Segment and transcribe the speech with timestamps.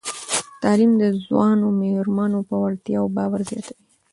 [0.61, 3.85] تعلیم د ځوانو میرمنو په وړتیاوو باور زیاتوي.